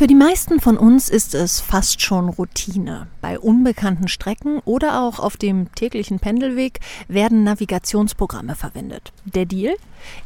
Für 0.00 0.06
die 0.06 0.14
meisten 0.14 0.60
von 0.60 0.78
uns 0.78 1.10
ist 1.10 1.34
es 1.34 1.60
fast 1.60 2.00
schon 2.00 2.30
Routine. 2.30 3.08
Bei 3.20 3.38
unbekannten 3.38 4.08
Strecken 4.08 4.60
oder 4.64 5.02
auch 5.02 5.18
auf 5.18 5.36
dem 5.36 5.70
täglichen 5.74 6.20
Pendelweg 6.20 6.80
werden 7.06 7.44
Navigationsprogramme 7.44 8.54
verwendet. 8.54 9.12
Der 9.26 9.44
Deal? 9.44 9.74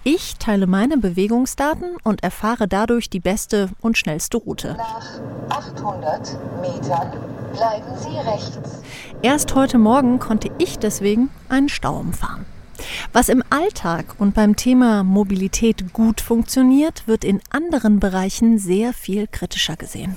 Ich 0.05 0.37
teile 0.37 0.69
meine 0.69 0.97
Bewegungsdaten 0.97 1.97
und 2.05 2.23
erfahre 2.23 2.69
dadurch 2.69 3.11
die 3.11 3.19
beste 3.19 3.69
und 3.81 3.99
schnellste 3.99 4.37
Route. 4.37 4.77
Nach 4.79 5.21
800 5.51 6.39
Metern 6.61 7.11
bleiben 7.53 7.99
Sie 7.99 8.17
rechts. 8.17 8.81
Erst 9.23 9.57
heute 9.57 9.79
Morgen 9.79 10.21
konnte 10.21 10.53
ich 10.59 10.79
deswegen 10.79 11.31
einen 11.49 11.69
Stau 11.69 11.97
umfahren. 11.97 12.47
Was 13.13 13.29
im 13.29 13.43
Alltag 13.51 14.17
und 14.19 14.35
beim 14.35 14.57
Thema 14.57 15.05
Mobilität 15.05 15.93
gut 15.93 16.21
funktioniert, 16.21 17.07
wird 17.07 17.25
in 17.25 17.41
anderen 17.51 18.01
Bereichen 18.01 18.59
sehr 18.59 18.93
viel 18.93 19.27
kritischer 19.27 19.77
gesehen. 19.77 20.17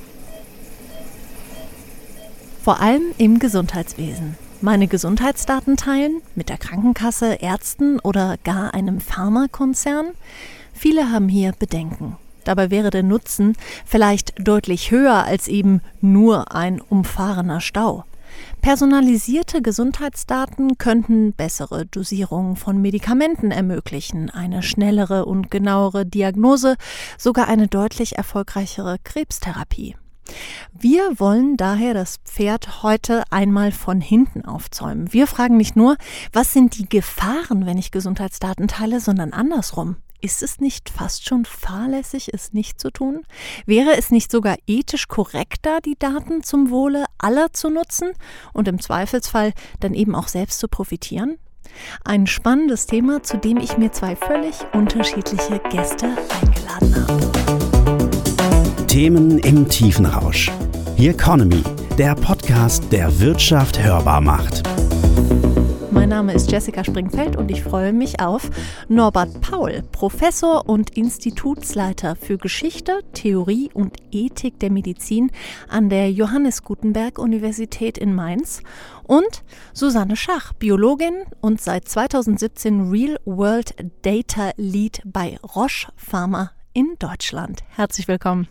Vor 2.64 2.82
allem 2.82 3.04
im 3.18 3.40
Gesundheitswesen. 3.40 4.36
Meine 4.60 4.88
Gesundheitsdaten 4.88 5.78
teilen 5.78 6.22
mit 6.34 6.50
der 6.50 6.58
Krankenkasse, 6.58 7.36
Ärzten 7.36 8.00
oder 8.00 8.38
gar 8.44 8.74
einem 8.74 9.00
Pharmakonzern? 9.00 10.08
Viele 10.74 11.12
haben 11.12 11.30
hier 11.30 11.52
Bedenken. 11.52 12.18
Dabei 12.44 12.72
wäre 12.72 12.90
der 12.90 13.04
Nutzen 13.04 13.56
vielleicht 13.86 14.34
deutlich 14.40 14.90
höher 14.90 15.24
als 15.26 15.48
eben 15.48 15.82
nur 16.02 16.56
ein 16.56 16.82
umfahrener 16.82 17.62
Stau. 17.62 18.06
Personalisierte 18.62 19.62
Gesundheitsdaten 19.62 20.78
könnten 20.78 21.34
bessere 21.34 21.86
Dosierungen 21.86 22.56
von 22.56 22.82
Medikamenten 22.82 23.52
ermöglichen, 23.52 24.30
eine 24.30 24.64
schnellere 24.64 25.26
und 25.26 25.52
genauere 25.52 26.06
Diagnose, 26.06 26.76
sogar 27.18 27.48
eine 27.48 27.68
deutlich 27.68 28.18
erfolgreichere 28.18 28.98
Krebstherapie. 29.04 29.96
Wir 30.74 31.20
wollen 31.20 31.58
daher 31.58 31.94
das 31.94 32.18
Pferd 32.26 32.84
heute 32.84 33.24
einmal 33.30 33.72
von 33.72 34.02
hinten 34.02 34.46
aufzäumen. 34.46 35.14
Wir 35.14 35.28
fragen 35.28 35.58
nicht 35.58 35.76
nur, 35.76 35.96
was 36.34 36.54
sind 36.54 36.78
die 36.78 36.90
Gefahren, 36.90 37.66
wenn 37.66 37.78
ich 37.78 37.92
Gesundheitsdaten 37.92 38.68
teile, 38.68 39.00
sondern 39.00 39.34
andersrum. 39.34 39.98
Ist 40.20 40.42
es 40.42 40.60
nicht 40.60 40.90
fast 40.90 41.28
schon 41.28 41.46
fahrlässig, 41.46 42.34
es 42.34 42.52
nicht 42.52 42.82
zu 42.82 42.90
tun? 42.90 43.22
Wäre 43.68 43.96
es 43.98 44.10
nicht 44.10 44.32
sogar 44.32 44.56
ethisch 44.66 45.08
korrekter, 45.08 45.80
die 45.80 45.96
Daten 45.98 46.42
zum 46.42 46.72
Wohle 46.72 47.06
aller 47.20 47.54
zu 47.54 47.70
nutzen 47.70 48.14
und 48.52 48.68
im 48.68 48.82
Zweifelsfall 48.82 49.54
dann 49.80 49.94
eben 49.94 50.16
auch 50.16 50.28
selbst 50.28 50.60
zu 50.60 50.68
profitieren? 50.68 51.38
Ein 52.04 52.26
spannendes 52.26 52.88
Thema, 52.88 53.22
zu 53.22 53.38
dem 53.38 53.58
ich 53.58 53.78
mir 53.78 53.92
zwei 53.92 54.16
völlig 54.16 54.56
unterschiedliche 54.74 55.60
Gäste 55.70 56.08
eingeladen 56.42 57.08
habe. 57.08 58.88
Themen 58.88 59.38
im 59.40 59.70
Tiefenrausch. 59.70 60.52
The 60.98 61.10
Economy, 61.10 61.62
der 62.00 62.16
Podcast, 62.16 62.92
der 62.92 63.20
Wirtschaft 63.20 63.78
hörbar 63.84 64.22
macht. 64.22 64.64
Mein 66.08 66.20
Name 66.20 66.34
ist 66.36 66.50
Jessica 66.50 66.86
Springfeld 66.86 67.36
und 67.36 67.52
ich 67.52 67.62
freue 67.62 67.92
mich 67.92 68.22
auf 68.22 68.50
Norbert 68.88 69.42
Paul, 69.42 69.84
Professor 69.92 70.70
und 70.70 70.92
Institutsleiter 70.92 72.16
für 72.16 72.38
Geschichte, 72.38 73.02
Theorie 73.12 73.70
und 73.74 73.98
Ethik 74.14 74.58
der 74.58 74.72
Medizin 74.72 75.32
an 75.68 75.90
der 75.90 76.10
Johannes 76.10 76.64
Gutenberg 76.64 77.20
Universität 77.20 77.98
in 77.98 78.16
Mainz 78.16 78.62
und 79.04 79.44
Susanne 79.74 80.16
Schach, 80.16 80.54
Biologin 80.54 81.26
und 81.42 81.60
seit 81.60 81.90
2017 81.90 82.90
Real 82.90 83.20
World 83.26 83.76
Data 84.04 84.52
Lead 84.56 85.02
bei 85.04 85.38
Roche 85.44 85.92
Pharma 85.98 86.52
in 86.72 86.96
Deutschland. 87.00 87.64
Herzlich 87.68 88.08
willkommen. 88.08 88.48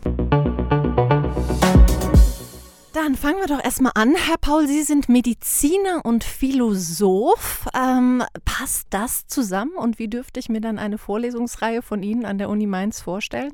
Dann 2.97 3.15
fangen 3.15 3.37
wir 3.37 3.45
doch 3.45 3.63
erstmal 3.63 3.91
an. 3.93 4.15
Herr 4.15 4.39
Paul, 4.41 4.65
Sie 4.65 4.81
sind 4.81 5.07
Mediziner 5.07 6.03
und 6.03 6.23
Philosoph. 6.23 7.67
Ähm, 7.79 8.23
passt 8.43 8.87
das 8.89 9.27
zusammen 9.27 9.75
und 9.75 9.99
wie 9.99 10.07
dürfte 10.07 10.39
ich 10.39 10.49
mir 10.49 10.61
dann 10.61 10.79
eine 10.79 10.97
Vorlesungsreihe 10.97 11.83
von 11.83 12.01
Ihnen 12.01 12.25
an 12.25 12.39
der 12.39 12.49
Uni 12.49 12.65
Mainz 12.65 12.99
vorstellen? 12.99 13.53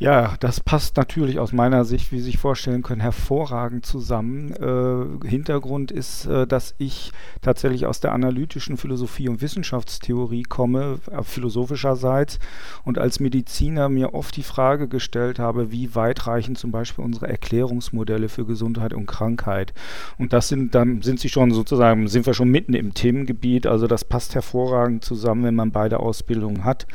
Ja, 0.00 0.36
das 0.40 0.60
passt 0.60 0.96
natürlich 0.96 1.38
aus 1.38 1.52
meiner 1.52 1.84
Sicht, 1.84 2.10
wie 2.10 2.20
Sie 2.20 2.24
sich 2.24 2.38
vorstellen 2.38 2.80
können, 2.80 3.02
hervorragend 3.02 3.84
zusammen. 3.84 4.50
Äh, 4.52 5.28
Hintergrund 5.28 5.90
ist, 5.90 6.24
äh, 6.24 6.46
dass 6.46 6.74
ich 6.78 7.12
tatsächlich 7.42 7.84
aus 7.84 8.00
der 8.00 8.12
analytischen 8.12 8.78
Philosophie 8.78 9.28
und 9.28 9.42
Wissenschaftstheorie 9.42 10.44
komme, 10.44 11.00
äh, 11.10 11.22
philosophischerseits, 11.22 12.38
und 12.86 12.96
als 12.96 13.20
Mediziner 13.20 13.90
mir 13.90 14.14
oft 14.14 14.34
die 14.36 14.42
Frage 14.42 14.88
gestellt 14.88 15.38
habe, 15.38 15.70
wie 15.70 15.94
weitreichend 15.94 16.56
zum 16.56 16.70
Beispiel 16.70 17.04
unsere 17.04 17.28
Erklärungsmodelle 17.28 18.30
für 18.30 18.46
Gesundheit 18.46 18.94
und 18.94 19.04
Krankheit. 19.04 19.74
Und 20.16 20.32
das 20.32 20.48
sind 20.48 20.74
dann 20.74 21.02
sind 21.02 21.20
sie 21.20 21.28
schon 21.28 21.50
sozusagen, 21.50 22.08
sind 22.08 22.24
wir 22.24 22.32
schon 22.32 22.48
mitten 22.48 22.72
im 22.72 22.94
Themengebiet, 22.94 23.66
also 23.66 23.86
das 23.86 24.06
passt 24.06 24.34
hervorragend 24.34 25.04
zusammen, 25.04 25.44
wenn 25.44 25.54
man 25.54 25.72
beide 25.72 26.00
Ausbildungen 26.00 26.64
hat. 26.64 26.86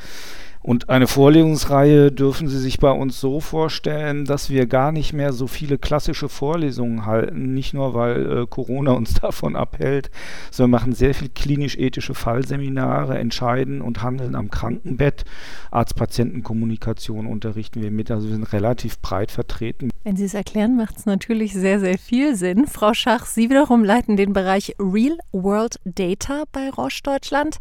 Und 0.65 0.89
eine 0.89 1.05
Vorlesungsreihe 1.05 2.11
dürfen 2.11 2.47
Sie 2.47 2.57
sich 2.57 2.79
bei 2.79 2.89
uns 2.89 3.19
so 3.19 3.39
vorstellen, 3.39 4.25
dass 4.25 4.49
wir 4.49 4.65
gar 4.65 4.91
nicht 4.91 5.13
mehr 5.13 5.31
so 5.31 5.45
viele 5.45 5.77
klassische 5.77 6.27
Vorlesungen 6.27 7.05
halten, 7.05 7.53
nicht 7.53 7.75
nur 7.75 7.93
weil 7.93 8.25
äh, 8.25 8.47
Corona 8.47 8.93
uns 8.93 9.13
davon 9.21 9.55
abhält, 9.55 10.09
sondern 10.49 10.71
machen 10.71 10.93
sehr 10.93 11.13
viel 11.13 11.29
klinisch-ethische 11.29 12.15
Fallseminare, 12.15 13.19
entscheiden 13.19 13.79
und 13.79 14.01
handeln 14.01 14.33
am 14.33 14.49
Krankenbett. 14.49 15.23
Arzt-Patienten-Kommunikation 15.69 17.27
unterrichten 17.27 17.83
wir 17.83 17.91
mit, 17.91 18.09
also 18.09 18.27
wir 18.27 18.33
sind 18.33 18.51
relativ 18.51 18.99
breit 19.01 19.29
vertreten. 19.29 19.91
Wenn 20.03 20.15
Sie 20.15 20.25
es 20.25 20.33
erklären, 20.33 20.77
macht 20.77 20.97
es 20.97 21.05
natürlich 21.05 21.53
sehr, 21.53 21.79
sehr 21.79 21.99
viel 21.99 22.35
Sinn. 22.35 22.65
Frau 22.65 22.95
Schach, 22.95 23.27
Sie 23.27 23.51
wiederum 23.51 23.83
leiten 23.83 24.17
den 24.17 24.33
Bereich 24.33 24.75
Real 24.79 25.19
World 25.31 25.79
Data 25.85 26.45
bei 26.51 26.71
Roche 26.71 27.03
Deutschland. 27.03 27.57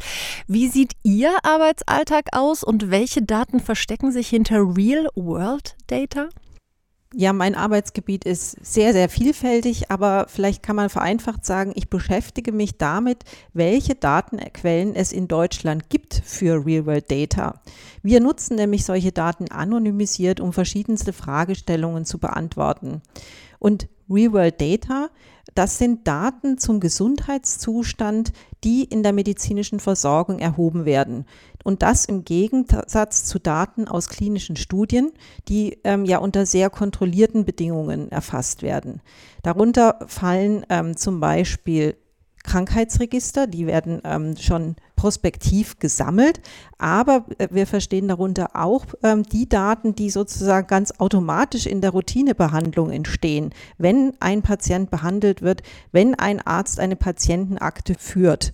Wie 0.47 0.69
sieht 0.69 0.93
Ihr 1.03 1.33
Arbeitsalltag 1.43 2.29
aus 2.33 2.65
und 2.65 2.94
welche 2.95 3.23
Daten 3.23 3.59
verstecken 3.59 4.13
sich 4.13 4.29
hinter 4.29 4.59
Real-World-Data? 4.59 6.29
Ja, 7.13 7.33
mein 7.33 7.57
Arbeitsgebiet 7.57 8.25
ist 8.25 8.53
sehr, 8.65 8.93
sehr 8.93 9.09
vielfältig, 9.09 9.91
aber 9.91 10.27
vielleicht 10.29 10.63
kann 10.63 10.77
man 10.77 10.89
vereinfacht 10.89 11.45
sagen, 11.45 11.73
ich 11.75 11.91
beschäftige 11.91 12.53
mich 12.53 12.79
damit, 12.79 13.25
welche 13.53 13.97
Datenquellen 13.97 14.95
es 14.95 15.11
in 15.11 15.27
Deutschland 15.27 15.91
gibt 15.91 16.23
für 16.25 16.65
Real-World 16.65 17.11
Data. 17.11 17.61
Wir 18.05 18.21
nutzen 18.21 18.55
nämlich 18.55 18.85
solche 18.85 19.11
Daten 19.11 19.51
anonymisiert, 19.51 20.39
um 20.39 20.53
verschiedenste 20.53 21.13
Fragestellungen 21.13 22.05
zu 22.05 22.21
beantworten. 22.21 23.03
Und 23.59 23.89
Real-World 24.09 24.61
Data, 24.61 25.11
das 25.55 25.79
sind 25.79 26.07
Daten 26.07 26.59
zum 26.59 26.81
Gesundheitszustand, 26.81 28.33
die 28.65 28.85
in 28.85 29.03
der 29.03 29.13
medizinischen 29.13 29.81
Versorgung 29.81 30.39
erhoben 30.39 30.85
werden. 30.85 31.27
Und 31.63 31.83
das 31.83 32.05
im 32.05 32.25
Gegensatz 32.25 33.25
zu 33.25 33.39
Daten 33.39 33.89
aus 33.89 34.09
klinischen 34.09 34.57
Studien, 34.57 35.13
die 35.49 35.79
ähm, 35.85 36.05
ja 36.05 36.19
unter 36.19 36.45
sehr 36.45 36.71
kontrollierten 36.71 37.45
Bedingungen 37.45 38.11
erfasst 38.11 38.63
werden. 38.63 39.01
Darunter 39.43 39.99
fallen 40.07 40.67
ähm, 40.69 40.97
zum 40.97 41.21
Beispiel 41.21 41.97
Krankheitsregister, 42.45 43.47
die 43.47 43.67
werden 43.67 44.01
ähm, 44.05 44.37
schon 44.37 44.77
prospektiv 44.95 45.79
gesammelt, 45.81 46.41
aber 46.79 47.25
äh, 47.39 47.49
wir 47.51 47.67
verstehen 47.67 48.07
darunter 48.07 48.51
auch 48.55 48.87
ähm, 49.03 49.25
die 49.25 49.49
Daten, 49.49 49.95
die 49.95 50.11
sozusagen 50.11 50.67
ganz 50.67 50.93
automatisch 50.99 51.67
in 51.67 51.81
der 51.81 51.91
Routinebehandlung 51.91 52.91
entstehen, 52.91 53.51
wenn 53.79 54.13
ein 54.21 54.43
Patient 54.43 54.91
behandelt 54.91 55.43
wird, 55.43 55.63
wenn 55.91 56.15
ein 56.15 56.41
Arzt 56.41 56.79
eine 56.79 56.97
Patientenakte 56.97 57.95
führt. 57.99 58.53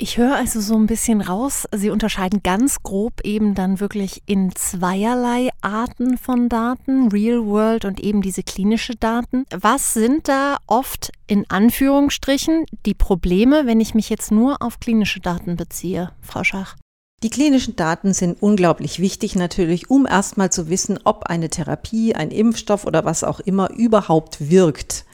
Ich 0.00 0.16
höre 0.16 0.36
also 0.36 0.60
so 0.60 0.76
ein 0.76 0.86
bisschen 0.86 1.20
raus, 1.20 1.66
Sie 1.74 1.90
unterscheiden 1.90 2.44
ganz 2.44 2.84
grob 2.84 3.20
eben 3.24 3.56
dann 3.56 3.80
wirklich 3.80 4.22
in 4.26 4.54
zweierlei 4.54 5.48
Arten 5.60 6.18
von 6.18 6.48
Daten, 6.48 7.08
Real 7.08 7.44
World 7.44 7.84
und 7.84 7.98
eben 7.98 8.22
diese 8.22 8.44
klinische 8.44 8.94
Daten. 8.94 9.44
Was 9.50 9.94
sind 9.94 10.28
da 10.28 10.58
oft 10.68 11.10
in 11.26 11.50
Anführungsstrichen 11.50 12.64
die 12.86 12.94
Probleme, 12.94 13.66
wenn 13.66 13.80
ich 13.80 13.96
mich 13.96 14.08
jetzt 14.08 14.30
nur 14.30 14.62
auf 14.62 14.78
klinische 14.78 15.18
Daten 15.18 15.56
beziehe, 15.56 16.12
Frau 16.20 16.44
Schach? 16.44 16.76
Die 17.24 17.30
klinischen 17.30 17.74
Daten 17.74 18.14
sind 18.14 18.40
unglaublich 18.40 19.00
wichtig 19.00 19.34
natürlich, 19.34 19.90
um 19.90 20.06
erstmal 20.06 20.52
zu 20.52 20.70
wissen, 20.70 21.00
ob 21.02 21.24
eine 21.24 21.48
Therapie, 21.48 22.14
ein 22.14 22.30
Impfstoff 22.30 22.84
oder 22.84 23.04
was 23.04 23.24
auch 23.24 23.40
immer 23.40 23.70
überhaupt 23.72 24.48
wirkt. 24.48 25.04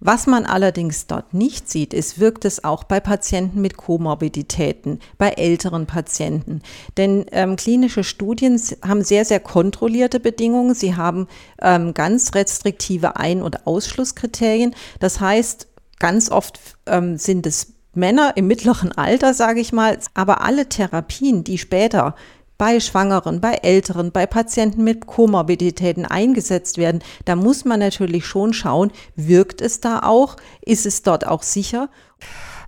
Was 0.00 0.28
man 0.28 0.46
allerdings 0.46 1.08
dort 1.08 1.34
nicht 1.34 1.68
sieht, 1.68 1.92
ist, 1.92 2.20
wirkt 2.20 2.44
es 2.44 2.62
auch 2.62 2.84
bei 2.84 3.00
Patienten 3.00 3.60
mit 3.60 3.76
Komorbiditäten, 3.76 5.00
bei 5.18 5.30
älteren 5.30 5.86
Patienten. 5.86 6.62
Denn 6.96 7.26
ähm, 7.32 7.56
klinische 7.56 8.04
Studien 8.04 8.60
haben 8.86 9.02
sehr, 9.02 9.24
sehr 9.24 9.40
kontrollierte 9.40 10.20
Bedingungen. 10.20 10.74
Sie 10.74 10.94
haben 10.94 11.26
ähm, 11.60 11.94
ganz 11.94 12.34
restriktive 12.34 13.16
Ein- 13.16 13.42
und 13.42 13.66
Ausschlusskriterien. 13.66 14.74
Das 15.00 15.20
heißt, 15.20 15.66
ganz 15.98 16.30
oft 16.30 16.60
ähm, 16.86 17.16
sind 17.16 17.44
es 17.46 17.72
Männer 17.94 18.36
im 18.36 18.46
mittleren 18.46 18.92
Alter, 18.92 19.34
sage 19.34 19.60
ich 19.60 19.72
mal. 19.72 19.98
Aber 20.14 20.42
alle 20.42 20.68
Therapien, 20.68 21.42
die 21.42 21.58
später 21.58 22.14
bei 22.58 22.80
Schwangeren, 22.80 23.40
bei 23.40 23.54
Älteren, 23.54 24.10
bei 24.10 24.26
Patienten 24.26 24.84
mit 24.84 25.06
Komorbiditäten 25.06 26.04
eingesetzt 26.04 26.76
werden, 26.76 27.02
da 27.24 27.36
muss 27.36 27.64
man 27.64 27.80
natürlich 27.80 28.26
schon 28.26 28.52
schauen, 28.52 28.90
wirkt 29.14 29.60
es 29.62 29.80
da 29.80 30.00
auch, 30.00 30.36
ist 30.60 30.84
es 30.84 31.02
dort 31.02 31.26
auch 31.26 31.42
sicher. 31.42 31.88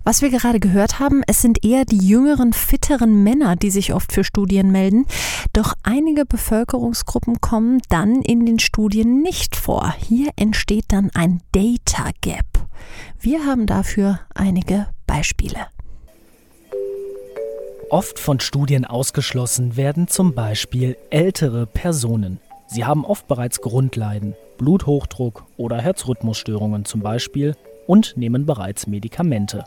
Was 0.03 0.23
wir 0.23 0.31
gerade 0.31 0.59
gehört 0.59 0.99
haben, 0.99 1.21
es 1.27 1.43
sind 1.43 1.63
eher 1.63 1.85
die 1.85 1.97
jüngeren, 1.97 2.53
fitteren 2.53 3.21
Männer, 3.21 3.55
die 3.55 3.69
sich 3.69 3.93
oft 3.93 4.11
für 4.11 4.23
Studien 4.23 4.71
melden. 4.71 5.05
Doch 5.53 5.75
einige 5.83 6.25
Bevölkerungsgruppen 6.25 7.39
kommen 7.39 7.81
dann 7.89 8.23
in 8.23 8.47
den 8.47 8.57
Studien 8.57 9.21
nicht 9.21 9.55
vor. 9.55 9.93
Hier 9.99 10.31
entsteht 10.37 10.85
dann 10.87 11.11
ein 11.13 11.43
Data 11.51 12.09
Gap. 12.21 12.45
Wir 13.19 13.45
haben 13.45 13.67
dafür 13.67 14.21
einige 14.33 14.87
Beispiele. 15.05 15.67
Oft 17.91 18.19
von 18.19 18.39
Studien 18.39 18.85
ausgeschlossen 18.85 19.75
werden 19.75 20.07
zum 20.07 20.33
Beispiel 20.33 20.95
ältere 21.09 21.65
Personen. 21.65 22.39
Sie 22.65 22.85
haben 22.85 23.03
oft 23.03 23.27
bereits 23.27 23.59
Grundleiden, 23.59 24.33
Bluthochdruck 24.57 25.43
oder 25.57 25.77
Herzrhythmusstörungen 25.77 26.85
zum 26.85 27.01
Beispiel 27.01 27.53
und 27.87 28.15
nehmen 28.15 28.45
bereits 28.45 28.87
Medikamente. 28.87 29.65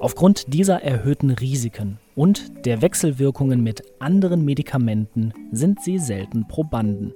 Aufgrund 0.00 0.52
dieser 0.52 0.82
erhöhten 0.82 1.30
Risiken 1.30 2.00
und 2.16 2.66
der 2.66 2.82
Wechselwirkungen 2.82 3.62
mit 3.62 3.84
anderen 4.00 4.44
Medikamenten 4.44 5.32
sind 5.52 5.80
sie 5.84 6.00
selten 6.00 6.48
Probanden. 6.48 7.14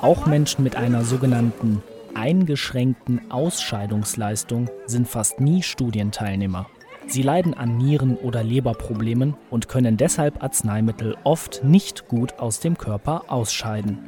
Auch 0.00 0.26
Menschen 0.26 0.64
mit 0.64 0.74
einer 0.74 1.04
sogenannten 1.04 1.80
eingeschränkten 2.14 3.30
Ausscheidungsleistung 3.30 4.68
sind 4.86 5.06
fast 5.06 5.40
nie 5.40 5.62
Studienteilnehmer. 5.62 6.66
Sie 7.12 7.20
leiden 7.20 7.52
an 7.52 7.76
Nieren- 7.76 8.16
oder 8.16 8.42
Leberproblemen 8.42 9.34
und 9.50 9.68
können 9.68 9.98
deshalb 9.98 10.42
Arzneimittel 10.42 11.14
oft 11.24 11.62
nicht 11.62 12.08
gut 12.08 12.38
aus 12.38 12.60
dem 12.60 12.78
Körper 12.78 13.24
ausscheiden. 13.28 13.98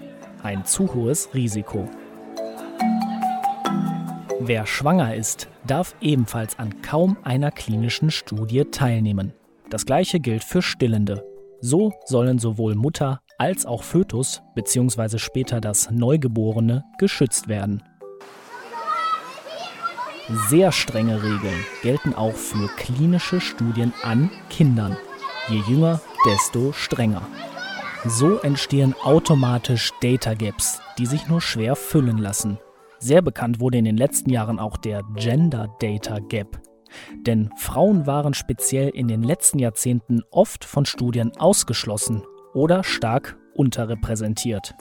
Ein 0.43 0.65
zu 0.65 0.95
hohes 0.95 1.29
Risiko. 1.35 1.87
Wer 4.41 4.65
schwanger 4.65 5.15
ist, 5.15 5.51
darf 5.67 5.95
ebenfalls 6.01 6.59
an 6.59 6.81
kaum 6.81 7.19
einer 7.25 7.51
klinischen 7.51 8.11
Studie 8.11 8.65
teilnehmen. 8.65 9.35
Das 9.69 9.85
gleiche 9.85 10.19
gilt 10.19 10.43
für 10.43 10.63
Stillende. 10.63 11.27
So 11.61 11.93
sollen 12.07 12.39
sowohl 12.39 12.75
Mutter 12.75 13.21
als 13.37 13.67
auch 13.67 13.83
Fötus 13.83 14.41
bzw. 14.55 15.19
später 15.19 15.61
das 15.61 15.91
Neugeborene 15.91 16.85
geschützt 16.99 17.49
werden. 17.49 17.83
Sehr 20.49 20.73
strenge 20.73 21.23
Regeln 21.23 21.67
gelten 21.83 22.15
auch 22.15 22.33
für 22.33 22.69
klinische 22.77 23.43
Studien 23.43 23.93
an 24.03 24.31
Kindern. 24.49 24.97
Je 25.49 25.61
jünger, 25.69 26.01
desto 26.25 26.73
strenger. 26.73 27.21
So 28.07 28.39
entstehen 28.39 28.95
automatisch 29.03 29.91
Data 30.01 30.33
Gaps, 30.33 30.81
die 30.99 31.05
sich 31.05 31.29
nur 31.29 31.43
schwer 31.43 31.77
füllen 31.77 32.17
lassen. 32.17 32.59
Sehr 32.99 33.21
bekannt 33.21 33.61
wurde 33.61 33.77
in 33.77 33.85
den 33.85 33.99
letzten 33.99 34.31
Jahren 34.31 34.59
auch 34.59 34.79
der 34.79 35.03
Gender 35.15 35.69
Data 35.79 36.21
Gap. 36.21 36.59
Denn 37.27 37.51
Frauen 37.59 38.07
waren 38.07 38.33
speziell 38.33 38.89
in 38.89 39.09
den 39.09 39.23
letzten 39.23 39.59
Jahrzehnten 39.59 40.23
oft 40.31 40.65
von 40.65 40.87
Studien 40.87 41.33
ausgeschlossen 41.37 42.23
oder 42.55 42.83
stark 42.83 43.37
unterrepräsentiert. 43.55 44.75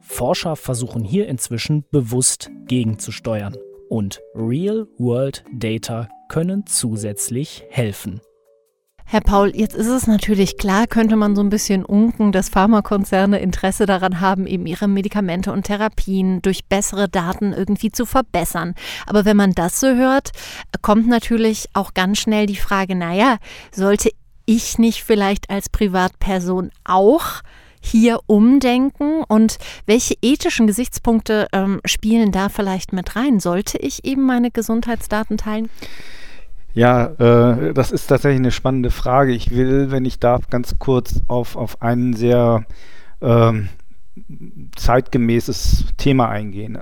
Forscher 0.00 0.56
versuchen 0.56 1.04
hier 1.04 1.28
inzwischen 1.28 1.84
bewusst 1.92 2.50
gegenzusteuern. 2.66 3.56
Und 3.90 4.20
Real-World 4.36 5.44
Data 5.52 6.08
können 6.28 6.64
zusätzlich 6.64 7.64
helfen. 7.70 8.20
Herr 9.04 9.20
Paul, 9.20 9.50
jetzt 9.56 9.74
ist 9.74 9.88
es 9.88 10.06
natürlich 10.06 10.58
klar, 10.58 10.86
könnte 10.86 11.16
man 11.16 11.34
so 11.34 11.42
ein 11.42 11.48
bisschen 11.48 11.84
unken, 11.84 12.30
dass 12.30 12.50
Pharmakonzerne 12.50 13.40
Interesse 13.40 13.86
daran 13.86 14.20
haben, 14.20 14.46
eben 14.46 14.66
ihre 14.66 14.86
Medikamente 14.86 15.50
und 15.50 15.64
Therapien 15.64 16.40
durch 16.40 16.66
bessere 16.66 17.08
Daten 17.08 17.52
irgendwie 17.52 17.90
zu 17.90 18.06
verbessern. 18.06 18.76
Aber 19.08 19.24
wenn 19.24 19.36
man 19.36 19.54
das 19.54 19.80
so 19.80 19.88
hört, 19.88 20.30
kommt 20.82 21.08
natürlich 21.08 21.66
auch 21.72 21.92
ganz 21.92 22.18
schnell 22.18 22.46
die 22.46 22.54
Frage, 22.54 22.94
naja, 22.94 23.38
sollte 23.72 24.10
ich 24.46 24.78
nicht 24.78 25.02
vielleicht 25.02 25.50
als 25.50 25.68
Privatperson 25.68 26.70
auch 26.84 27.42
hier 27.80 28.20
umdenken 28.26 29.22
und 29.26 29.58
welche 29.86 30.14
ethischen 30.22 30.66
Gesichtspunkte 30.66 31.48
ähm, 31.52 31.80
spielen 31.84 32.32
da 32.32 32.48
vielleicht 32.48 32.92
mit 32.92 33.16
rein? 33.16 33.40
Sollte 33.40 33.78
ich 33.78 34.04
eben 34.04 34.24
meine 34.26 34.50
Gesundheitsdaten 34.50 35.36
teilen? 35.38 35.68
Ja, 36.72 37.06
äh, 37.06 37.74
das 37.74 37.90
ist 37.90 38.06
tatsächlich 38.06 38.40
eine 38.40 38.52
spannende 38.52 38.90
Frage. 38.90 39.32
Ich 39.32 39.50
will, 39.50 39.90
wenn 39.90 40.04
ich 40.04 40.20
darf, 40.20 40.48
ganz 40.50 40.78
kurz 40.78 41.20
auf, 41.26 41.56
auf 41.56 41.82
einen 41.82 42.14
sehr 42.14 42.64
ähm, 43.20 43.68
zeitgemäßes 44.76 45.86
Thema 45.96 46.28
eingehen. 46.28 46.78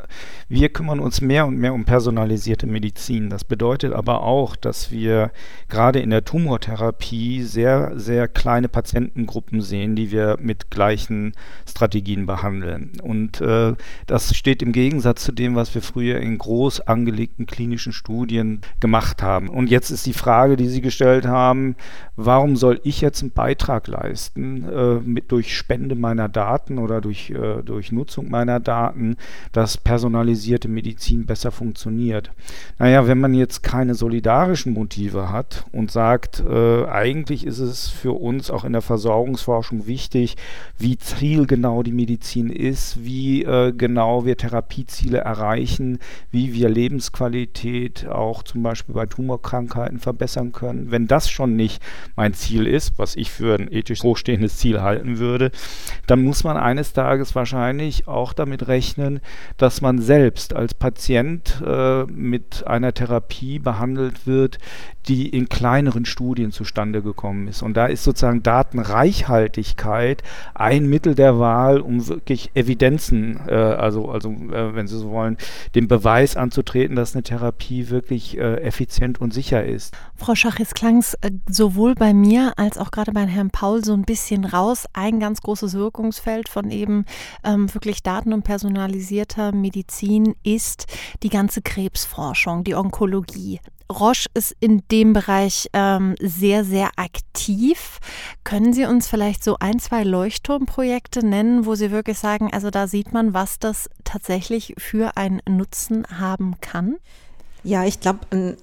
Wir 0.48 0.70
kümmern 0.70 0.98
uns 0.98 1.20
mehr 1.20 1.46
und 1.46 1.58
mehr 1.58 1.74
um 1.74 1.84
personalisierte 1.84 2.66
Medizin. 2.66 3.28
Das 3.28 3.44
bedeutet 3.44 3.92
aber 3.92 4.22
auch, 4.22 4.56
dass 4.56 4.90
wir 4.90 5.30
gerade 5.68 6.00
in 6.00 6.08
der 6.08 6.24
Tumortherapie 6.24 7.42
sehr, 7.42 7.92
sehr 7.96 8.28
kleine 8.28 8.68
Patientengruppen 8.68 9.60
sehen, 9.60 9.94
die 9.94 10.10
wir 10.10 10.38
mit 10.40 10.70
gleichen 10.70 11.32
Strategien 11.68 12.24
behandeln. 12.24 12.92
Und 13.02 13.40
äh, 13.40 13.74
das 14.06 14.34
steht 14.34 14.62
im 14.62 14.72
Gegensatz 14.72 15.24
zu 15.24 15.32
dem, 15.32 15.54
was 15.54 15.74
wir 15.74 15.82
früher 15.82 16.18
in 16.18 16.38
groß 16.38 16.80
angelegten 16.80 17.46
klinischen 17.46 17.92
Studien 17.92 18.62
gemacht 18.80 19.22
haben. 19.22 19.48
Und 19.48 19.68
jetzt 19.68 19.90
ist 19.90 20.06
die 20.06 20.14
Frage, 20.14 20.56
die 20.56 20.68
Sie 20.68 20.80
gestellt 20.80 21.26
haben, 21.26 21.76
warum 22.16 22.56
soll 22.56 22.80
ich 22.84 23.00
jetzt 23.00 23.22
einen 23.22 23.32
Beitrag 23.32 23.86
leisten 23.86 24.68
äh, 24.68 24.94
mit, 25.00 25.30
durch 25.30 25.56
Spende 25.56 25.94
meiner 25.94 26.28
Daten 26.28 26.78
oder 26.78 27.00
durch, 27.00 27.30
äh, 27.30 27.62
durch 27.62 27.77
Nutzung 27.92 28.28
meiner 28.28 28.60
Daten, 28.60 29.16
dass 29.52 29.76
personalisierte 29.76 30.68
Medizin 30.68 31.26
besser 31.26 31.50
funktioniert? 31.50 32.30
Naja, 32.78 33.06
wenn 33.06 33.20
man 33.20 33.34
jetzt 33.34 33.62
keine 33.62 33.94
solidarischen 33.94 34.72
Motive 34.72 35.30
hat 35.30 35.64
und 35.72 35.90
sagt, 35.90 36.40
äh, 36.40 36.84
eigentlich 36.86 37.46
ist 37.46 37.58
es 37.58 37.88
für 37.88 38.12
uns 38.12 38.50
auch 38.50 38.64
in 38.64 38.72
der 38.72 38.82
Versorgungsforschung 38.82 39.86
wichtig, 39.86 40.36
wie 40.78 40.98
zielgenau 40.98 41.82
die 41.82 41.92
Medizin 41.92 42.50
ist, 42.50 43.04
wie 43.04 43.44
äh, 43.44 43.72
genau 43.72 44.24
wir 44.24 44.36
Therapieziele 44.36 45.18
erreichen, 45.18 45.98
wie 46.30 46.54
wir 46.54 46.68
Lebensqualität 46.68 48.06
auch 48.08 48.42
zum 48.42 48.62
Beispiel 48.62 48.94
bei 48.94 49.06
Tumorkrankheiten 49.06 49.98
verbessern 49.98 50.52
können. 50.52 50.90
Wenn 50.90 51.06
das 51.06 51.30
schon 51.30 51.56
nicht 51.56 51.82
mein 52.16 52.34
Ziel 52.34 52.66
ist, 52.66 52.98
was 52.98 53.16
ich 53.16 53.30
für 53.30 53.54
ein 53.54 53.72
ethisch 53.72 54.02
hochstehendes 54.02 54.56
Ziel 54.56 54.80
halten 54.82 55.18
würde, 55.18 55.50
dann 56.06 56.22
muss 56.22 56.44
man 56.44 56.56
eines 56.56 56.92
Tages 56.92 57.34
wahrscheinlich 57.34 57.67
auch 58.06 58.32
damit 58.32 58.68
rechnen, 58.68 59.20
dass 59.56 59.80
man 59.80 59.98
selbst 59.98 60.54
als 60.54 60.74
Patient 60.74 61.62
äh, 61.64 62.04
mit 62.04 62.66
einer 62.66 62.94
Therapie 62.94 63.58
behandelt 63.58 64.26
wird, 64.26 64.58
die 65.08 65.28
in 65.28 65.48
kleineren 65.48 66.04
Studien 66.04 66.52
zustande 66.52 67.02
gekommen 67.02 67.48
ist. 67.48 67.62
Und 67.62 67.74
da 67.76 67.86
ist 67.86 68.04
sozusagen 68.04 68.42
Datenreichhaltigkeit 68.42 70.22
ein 70.54 70.86
Mittel 70.86 71.14
der 71.14 71.38
Wahl, 71.38 71.80
um 71.80 72.06
wirklich 72.06 72.50
Evidenzen, 72.54 73.40
äh, 73.48 73.54
also, 73.54 74.10
also 74.10 74.30
äh, 74.30 74.74
wenn 74.74 74.86
Sie 74.86 74.98
so 74.98 75.10
wollen, 75.10 75.38
den 75.74 75.88
Beweis 75.88 76.36
anzutreten, 76.36 76.96
dass 76.96 77.14
eine 77.14 77.22
Therapie 77.22 77.88
wirklich 77.88 78.36
äh, 78.36 78.56
effizient 78.62 79.20
und 79.20 79.32
sicher 79.32 79.64
ist. 79.64 79.96
Frau 80.14 80.34
Schach, 80.34 80.58
jetzt 80.58 80.74
klang 80.74 80.98
es 80.98 81.14
äh, 81.22 81.30
sowohl 81.48 81.94
bei 81.94 82.12
mir 82.12 82.52
als 82.56 82.76
auch 82.76 82.90
gerade 82.90 83.12
bei 83.12 83.26
Herrn 83.26 83.50
Paul 83.50 83.84
so 83.84 83.94
ein 83.94 84.02
bisschen 84.02 84.44
raus. 84.44 84.86
Ein 84.92 85.20
ganz 85.20 85.40
großes 85.40 85.74
Wirkungsfeld 85.74 86.48
von 86.48 86.70
eben 86.70 87.04
ähm, 87.58 87.74
wirklich 87.74 88.02
daten- 88.02 88.32
und 88.32 88.42
personalisierter 88.42 89.52
Medizin 89.52 90.34
ist 90.42 90.86
die 91.22 91.28
ganze 91.28 91.62
Krebsforschung, 91.62 92.64
die 92.64 92.74
Onkologie. 92.74 93.60
Roche 93.90 94.28
ist 94.34 94.54
in 94.60 94.82
dem 94.90 95.14
Bereich 95.14 95.68
ähm, 95.72 96.14
sehr, 96.20 96.62
sehr 96.64 96.90
aktiv. 96.96 98.00
Können 98.44 98.74
Sie 98.74 98.84
uns 98.84 99.08
vielleicht 99.08 99.42
so 99.42 99.56
ein, 99.60 99.78
zwei 99.78 100.04
Leuchtturmprojekte 100.04 101.24
nennen, 101.24 101.64
wo 101.64 101.74
Sie 101.74 101.90
wirklich 101.90 102.18
sagen, 102.18 102.50
also 102.52 102.70
da 102.70 102.86
sieht 102.86 103.14
man, 103.14 103.32
was 103.32 103.58
das 103.58 103.88
tatsächlich 104.04 104.74
für 104.76 105.16
einen 105.16 105.40
Nutzen 105.48 106.06
haben 106.18 106.60
kann? 106.60 106.96
Ja, 107.64 107.84
ich 107.84 108.00
glaube, 108.00 108.20
ein 108.30 108.56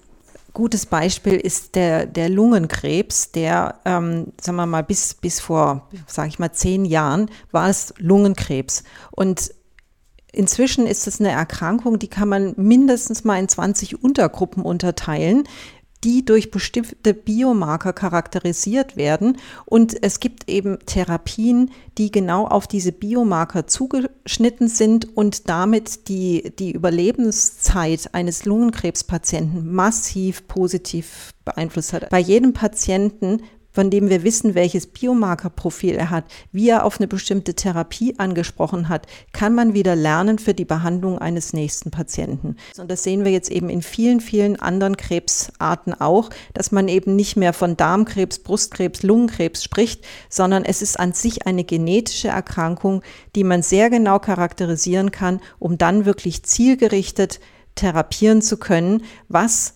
gutes 0.55 0.87
Beispiel 0.87 1.35
ist 1.35 1.75
der, 1.75 2.07
der 2.07 2.29
Lungenkrebs, 2.29 3.31
der, 3.31 3.75
ähm, 3.85 4.33
sagen 4.41 4.57
wir 4.57 4.65
mal, 4.65 4.83
bis, 4.83 5.13
bis 5.13 5.39
vor, 5.39 5.87
sage 6.07 6.29
ich 6.29 6.39
mal, 6.39 6.51
zehn 6.51 6.85
Jahren 6.85 7.29
war 7.51 7.69
es 7.69 7.93
Lungenkrebs. 7.99 8.83
Und 9.11 9.51
Inzwischen 10.35 10.85
ist 10.85 11.07
es 11.07 11.21
eine 11.21 11.31
Erkrankung, 11.31 11.97
die 11.97 12.09
kann 12.09 12.27
man 12.27 12.55
mindestens 12.57 13.23
mal 13.23 13.39
in 13.39 13.47
20 13.47 14.03
Untergruppen 14.03 14.63
unterteilen 14.63 15.47
die 16.05 16.23
durch 16.23 16.51
bestimmte 16.51 17.15
Biomarker 17.15 17.91
charakterisiert 17.91 18.95
werden. 18.95 19.37
Und 19.65 20.01
es 20.03 20.19
gibt 20.19 20.47
eben 20.47 20.77
Therapien, 20.85 21.71
die 21.97 22.11
genau 22.11 22.45
auf 22.45 22.67
diese 22.67 22.91
Biomarker 22.91 23.65
zugeschnitten 23.65 24.67
sind 24.67 25.17
und 25.17 25.49
damit 25.49 26.07
die, 26.07 26.53
die 26.59 26.71
Überlebenszeit 26.71 28.13
eines 28.13 28.45
Lungenkrebspatienten 28.45 29.73
massiv 29.73 30.47
positiv 30.47 31.31
beeinflusst 31.43 31.93
hat. 31.93 32.09
Bei 32.11 32.19
jedem 32.19 32.53
Patienten 32.53 33.41
von 33.75 33.89
dem 33.89 34.09
wir 34.09 34.23
wissen, 34.23 34.55
welches 34.55 34.87
Biomarkerprofil 34.87 35.95
er 35.95 36.09
hat, 36.09 36.23
wie 36.53 36.69
er 36.69 36.85
auf 36.85 36.97
eine 36.97 37.09
bestimmte 37.09 37.55
Therapie 37.55 38.15
angesprochen 38.17 38.87
hat, 38.87 39.05
kann 39.33 39.53
man 39.53 39.73
wieder 39.73 39.97
lernen 39.97 40.39
für 40.39 40.53
die 40.53 40.63
Behandlung 40.63 41.19
eines 41.19 41.51
nächsten 41.51 41.91
Patienten. 41.91 42.55
Und 42.77 42.89
das 42.89 43.03
sehen 43.03 43.25
wir 43.25 43.33
jetzt 43.33 43.51
eben 43.51 43.69
in 43.69 43.81
vielen, 43.81 44.21
vielen 44.21 44.57
anderen 44.57 44.95
Krebsarten 44.95 45.93
auch, 45.93 46.29
dass 46.53 46.71
man 46.71 46.87
eben 46.87 47.17
nicht 47.17 47.35
mehr 47.35 47.51
von 47.51 47.75
Darmkrebs, 47.75 48.39
Brustkrebs, 48.39 49.03
Lungenkrebs 49.03 49.61
spricht, 49.61 50.05
sondern 50.29 50.63
es 50.63 50.81
ist 50.81 50.97
an 50.97 51.11
sich 51.11 51.45
eine 51.45 51.65
genetische 51.65 52.29
Erkrankung, 52.29 53.01
die 53.35 53.43
man 53.43 53.61
sehr 53.61 53.89
genau 53.89 54.19
charakterisieren 54.19 55.11
kann, 55.11 55.41
um 55.59 55.77
dann 55.77 56.05
wirklich 56.05 56.43
zielgerichtet 56.43 57.41
therapieren 57.75 58.41
zu 58.41 58.55
können, 58.55 59.03
was 59.27 59.73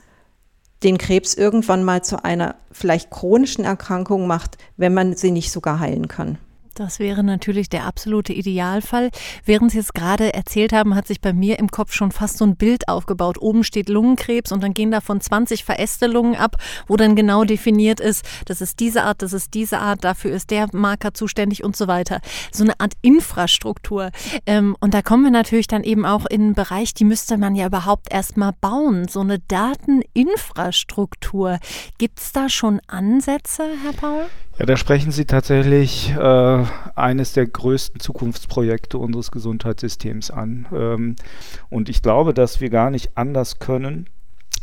den 0.84 0.98
Krebs 0.98 1.34
irgendwann 1.34 1.84
mal 1.84 2.04
zu 2.04 2.24
einer 2.24 2.56
vielleicht 2.72 3.10
chronischen 3.12 3.66
Erkrankung 3.66 4.28
macht, 4.28 4.58
wenn 4.78 4.94
man 4.94 5.16
sie 5.16 5.32
nicht 5.32 5.52
sogar 5.52 5.80
heilen 5.80 6.08
kann. 6.08 6.38
Das 6.80 6.98
wäre 6.98 7.24
natürlich 7.26 7.68
der 7.68 7.84
absolute 7.84 8.32
Idealfall. 8.32 9.10
Während 9.44 9.72
Sie 9.72 9.80
es 9.80 9.92
gerade 9.92 10.34
erzählt 10.34 10.72
haben, 10.72 10.96
hat 10.96 11.08
sich 11.08 11.20
bei 11.20 11.34
mir 11.34 11.60
im 11.60 11.70
Kopf 11.70 11.92
schon 11.92 12.14
fast 12.14 12.38
so 12.38 12.46
ein 12.46 12.56
Bild 12.56 12.88
aufgebaut. 12.88 13.38
Oben 13.38 13.66
steht 13.66 13.90
Lungenkrebs 13.90 14.54
und 14.54 14.64
dann 14.64 14.74
gehen 14.74 14.90
davon 14.90 15.20
20 15.20 15.66
Verästelungen 15.66 16.38
ab, 16.38 16.56
wo 16.88 16.96
dann 16.96 17.18
genau 17.18 17.44
definiert 17.44 18.00
ist, 18.00 18.24
das 18.46 18.62
ist 18.62 18.80
diese 18.80 19.04
Art, 19.04 19.22
das 19.22 19.34
ist 19.34 19.56
diese 19.56 19.80
Art, 19.80 20.06
dafür 20.06 20.32
ist 20.32 20.52
der 20.52 20.68
Marker 20.72 21.14
zuständig 21.14 21.66
und 21.66 21.76
so 21.76 21.90
weiter. 21.90 22.22
So 22.54 22.64
eine 22.64 22.80
Art 22.80 22.94
Infrastruktur. 23.02 24.12
Ähm, 24.46 24.78
und 24.80 24.94
da 24.94 25.02
kommen 25.02 25.26
wir 25.26 25.32
natürlich 25.32 25.68
dann 25.68 25.84
eben 25.84 26.06
auch 26.06 26.28
in 26.28 26.44
einen 26.44 26.54
Bereich, 26.54 26.94
die 26.94 27.04
müsste 27.04 27.38
man 27.38 27.56
ja 27.56 27.66
überhaupt 27.66 28.10
erstmal 28.10 28.54
bauen. 28.62 29.10
So 29.10 29.20
eine 29.20 29.40
Dateninfrastruktur. 29.40 31.60
Gibt 31.98 32.22
es 32.22 32.32
da 32.32 32.48
schon 32.48 32.80
Ansätze, 32.88 33.66
Herr 33.84 33.92
Paul? 33.92 34.28
Ja, 34.60 34.66
da 34.66 34.76
sprechen 34.76 35.12
Sie 35.12 35.24
tatsächlich 35.24 36.12
äh, 36.12 36.64
eines 36.96 37.34
der 37.34 37.48
größten 37.48 38.00
Zukunftsprojekte 38.00 38.98
unseres 38.98 39.32
Gesundheitssystems 39.32 40.32
an. 40.32 40.68
Ähm, 40.74 41.16
und 41.70 41.90
ich 41.90 42.02
glaube, 42.02 42.34
dass 42.34 42.62
wir 42.62 42.70
gar 42.70 42.90
nicht 42.90 43.18
anders 43.18 43.60
können, 43.60 44.08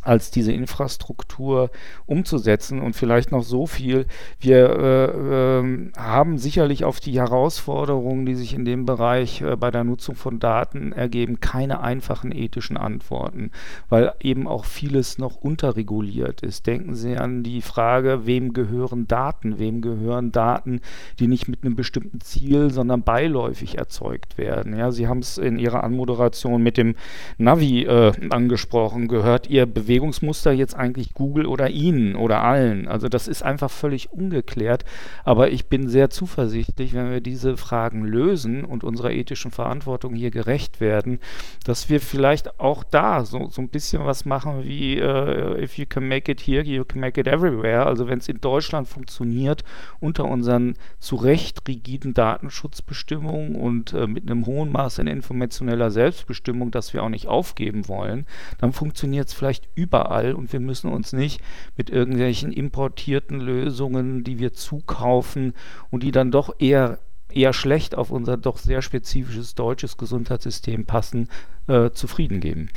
als 0.07 0.31
diese 0.31 0.53
Infrastruktur 0.53 1.71
umzusetzen. 2.07 2.81
Und 2.81 2.95
vielleicht 2.95 3.33
noch 3.33 3.43
so 3.43 3.67
viel, 3.67 4.07
wir 4.39 4.71
äh, 4.71 5.61
äh, 5.61 5.93
haben 5.97 6.39
sicherlich 6.39 6.85
auf 6.85 7.01
die 7.01 7.19
Herausforderungen, 7.19 8.25
die 8.25 8.37
sich 8.37 8.55
in 8.55 8.65
dem 8.65 8.87
Bereich 8.87 9.41
äh, 9.41 9.57
bei 9.57 9.71
der 9.71 9.85
Nutzung 9.85 10.15
von 10.15 10.39
Daten 10.39 10.93
ergeben, 10.93 11.41
keine 11.41 11.81
einfachen 11.81 12.33
ethischen 12.33 12.77
Antworten, 12.77 13.51
weil 13.89 14.13
eben 14.21 14.47
auch 14.47 14.65
vieles 14.65 15.19
noch 15.19 15.37
unterreguliert 15.37 16.43
ist. 16.43 16.67
Denken 16.67 16.95
Sie 16.95 17.17
an 17.17 17.43
die 17.43 17.61
Frage, 17.61 18.27
wem 18.27 18.53
gehören 18.53 19.09
Daten? 19.09 19.59
Wem 19.59 19.81
gehören 19.81 20.31
Daten, 20.31 20.81
die 21.19 21.27
nicht 21.27 21.49
mit 21.49 21.65
einem 21.65 21.75
bestimmten 21.75 22.21
Ziel, 22.21 22.71
sondern 22.71 23.03
beiläufig 23.03 23.77
erzeugt 23.77 24.39
werden? 24.39 24.77
Ja, 24.77 24.93
Sie 24.93 25.09
haben 25.09 25.19
es 25.19 25.37
in 25.37 25.59
Ihrer 25.59 25.83
Anmoderation 25.83 26.63
mit 26.63 26.77
dem 26.77 26.95
Navi 27.39 27.85
äh, 27.85 28.13
angesprochen. 28.31 29.09
Gehört 29.09 29.49
Ihr 29.49 29.67
Bewegung 29.67 29.96
Bewegungsmuster 29.97 30.53
jetzt 30.53 30.77
eigentlich 30.77 31.15
Google 31.15 31.47
oder 31.47 31.71
Ihnen 31.71 32.17
oder 32.17 32.43
allen? 32.43 32.87
Also 32.87 33.09
das 33.09 33.29
ist 33.29 33.43
einfach 33.43 33.71
völlig 33.71 34.13
ungeklärt. 34.13 34.85
Aber 35.25 35.51
ich 35.51 35.67
bin 35.67 35.89
sehr 35.89 36.11
zuversichtlich, 36.11 36.93
wenn 36.93 37.11
wir 37.11 37.23
diese 37.23 37.57
Fragen 37.57 38.05
lösen 38.05 38.65
und 38.65 38.85
unserer 38.85 39.11
ethischen 39.11 39.51
Verantwortung 39.51 40.15
hier 40.15 40.31
gerecht 40.31 40.81
werden, 40.81 41.19
dass 41.65 41.89
wir 41.89 42.01
vielleicht 42.01 42.61
auch 42.61 42.85
da 42.85 43.25
so, 43.25 43.49
so 43.49 43.63
ein 43.63 43.71
bisschen 43.71 44.05
was 44.05 44.27
machen 44.27 44.65
wie 44.65 45.01
uh, 45.01 45.57
if 45.57 45.79
you 45.79 45.87
can 45.89 46.07
make 46.07 46.31
it 46.31 46.43
here, 46.43 46.63
you 46.63 46.85
can 46.85 47.01
make 47.01 47.19
it 47.19 47.27
everywhere. 47.27 47.87
Also 47.87 48.07
wenn 48.07 48.19
es 48.19 48.29
in 48.29 48.41
Deutschland 48.43 48.89
funktioniert 48.89 49.65
unter 49.99 50.27
unseren 50.27 50.75
zu 50.99 51.17
Recht 51.17 51.67
rigiden 51.67 52.13
Datenschutzbestimmungen 52.13 53.57
und 53.57 53.95
uh, 53.95 54.07
mit 54.07 54.31
einem 54.31 54.45
hohen 54.45 54.71
Maß 54.71 55.01
an 55.01 55.07
informationeller 55.07 55.91
Selbstbestimmung, 55.91 56.71
das 56.71 56.93
wir 56.93 57.03
auch 57.03 57.09
nicht 57.09 57.29
aufgeben 57.29 57.89
wollen, 57.89 58.27
dann 58.59 58.75
funktioniert 58.75 59.29
es 59.29 59.33
vielleicht 59.33 59.69
überall 59.87 60.35
und 60.35 60.53
wir 60.53 60.59
müssen 60.59 60.91
uns 60.91 61.13
nicht 61.13 61.41
mit 61.77 61.91
irgendwelchen 61.91 62.53
importierten 62.53 63.41
Lösungen, 63.41 64.25
die 64.25 64.41
wir 64.41 64.53
zukaufen 64.53 65.55
und 65.91 66.03
die 66.03 66.11
dann 66.11 66.33
doch 66.33 66.57
eher 66.59 66.99
eher 67.33 67.53
schlecht 67.53 67.95
auf 67.95 68.11
unser 68.11 68.37
doch 68.37 68.59
sehr 68.59 68.83
spezifisches 68.83 69.55
deutsches 69.55 69.97
Gesundheitssystem 69.97 70.87
passen, 70.87 71.29
äh, 71.69 71.91
zufrieden 71.91 72.41
geben. 72.41 72.71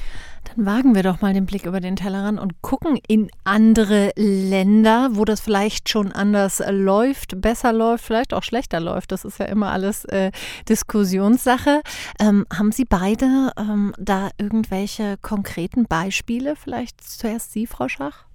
Dann 0.55 0.65
wagen 0.65 0.95
wir 0.95 1.03
doch 1.03 1.21
mal 1.21 1.33
den 1.33 1.45
Blick 1.45 1.65
über 1.65 1.79
den 1.79 1.95
Tellerrand 1.95 2.39
und 2.39 2.61
gucken 2.61 2.97
in 3.07 3.29
andere 3.43 4.11
Länder, 4.15 5.09
wo 5.11 5.25
das 5.25 5.41
vielleicht 5.41 5.89
schon 5.89 6.11
anders 6.11 6.61
läuft, 6.69 7.39
besser 7.41 7.73
läuft, 7.73 8.05
vielleicht 8.05 8.33
auch 8.33 8.43
schlechter 8.43 8.79
läuft. 8.79 9.11
Das 9.11 9.25
ist 9.25 9.39
ja 9.39 9.45
immer 9.45 9.71
alles 9.71 10.05
äh, 10.05 10.31
Diskussionssache. 10.67 11.81
Ähm, 12.19 12.45
haben 12.51 12.71
Sie 12.71 12.85
beide 12.85 13.51
ähm, 13.57 13.93
da 13.99 14.29
irgendwelche 14.37 15.17
konkreten 15.21 15.85
Beispiele? 15.85 16.55
Vielleicht 16.55 17.01
zuerst 17.03 17.51
Sie, 17.51 17.67
Frau 17.67 17.87
Schach? 17.87 18.25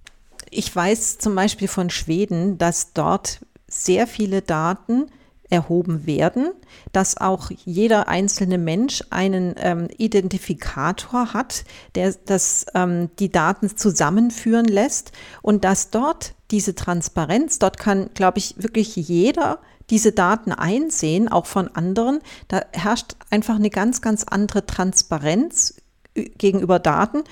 Ich 0.51 0.73
weiß 0.73 1.17
zum 1.17 1.35
Beispiel 1.35 1.67
von 1.67 1.89
Schweden, 1.89 2.57
dass 2.57 2.93
dort 2.93 3.41
sehr 3.67 4.07
viele 4.07 4.41
Daten 4.41 5.07
erhoben 5.55 6.05
werden, 6.05 6.51
dass 6.91 7.17
auch 7.17 7.49
jeder 7.63 8.07
einzelne 8.07 8.57
Mensch 8.57 9.03
einen 9.09 9.55
ähm, 9.57 9.87
Identifikator 9.97 11.33
hat, 11.33 11.63
der 11.95 12.13
das, 12.25 12.65
ähm, 12.75 13.09
die 13.19 13.31
Daten 13.31 13.75
zusammenführen 13.75 14.65
lässt 14.65 15.11
und 15.41 15.63
dass 15.63 15.89
dort 15.89 16.35
diese 16.51 16.75
Transparenz, 16.75 17.57
dort 17.57 17.77
kann, 17.77 18.09
glaube 18.13 18.37
ich, 18.37 18.55
wirklich 18.57 18.95
jeder 18.95 19.59
diese 19.89 20.11
Daten 20.11 20.51
einsehen, 20.51 21.27
auch 21.27 21.45
von 21.45 21.67
anderen. 21.75 22.19
Da 22.47 22.61
herrscht 22.73 23.15
einfach 23.29 23.55
eine 23.55 23.69
ganz, 23.69 24.01
ganz 24.01 24.23
andere 24.23 24.65
Transparenz 24.65 25.75
äh, 26.15 26.29
gegenüber 26.37 26.79
Daten. 26.79 27.23